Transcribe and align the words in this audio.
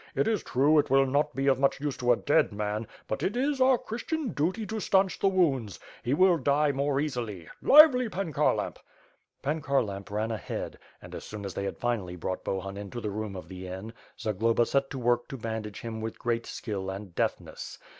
It 0.15 0.27
is 0.27 0.41
true 0.41 0.79
it 0.79 0.89
will 0.89 1.05
not 1.05 1.35
be 1.35 1.45
of 1.45 1.59
much 1.59 1.79
use 1.79 1.95
to 1.97 2.11
a 2.11 2.15
dead 2.17 2.51
man, 2.51 2.87
but 3.07 3.21
it 3.21 3.37
is 3.37 3.61
our 3.61 3.77
Christian 3.77 4.29
duty 4.29 4.65
to 4.65 4.79
stanch 4.79 5.19
the 5.19 5.27
wounds; 5.27 5.79
he 6.01 6.15
will 6.15 6.39
die 6.39 6.71
more 6.71 6.99
easily. 6.99 7.47
Lively! 7.61 8.09
Pan 8.09 8.33
Kharlamp." 8.33 8.77
Pan 9.43 9.61
Kharlamp 9.61 10.09
ran 10.09 10.31
ahead, 10.31 10.79
and, 11.03 11.13
as 11.13 11.23
soon 11.23 11.45
as 11.45 11.53
they 11.53 11.65
had 11.65 11.77
finally 11.77 12.15
brought 12.15 12.43
Bohun 12.43 12.77
into 12.77 12.99
the 12.99 13.11
room 13.11 13.35
of 13.35 13.47
the 13.47 13.67
inn, 13.67 13.93
Zagloba 14.19 14.65
set 14.65 14.89
to 14.89 14.97
work 14.97 15.27
to 15.27 15.37
bandage 15.37 15.81
him 15.81 16.01
with 16.01 16.17
great 16.17 16.47
skill 16.47 16.89
and 16.89 17.13
deftness. 17.13 17.77